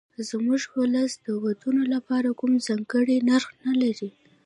[0.29, 4.09] زموږ ولس د ودونو لپاره کوم ځانګړی نرخ نه لري.